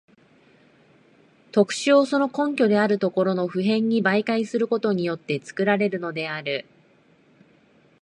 [1.51, 6.65] 特殊をその根拠であるところの普遍に媒介することによって作られるのである。